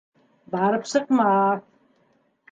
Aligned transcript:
Барып 0.53 0.87
сыҡмаҫ! 0.91 1.61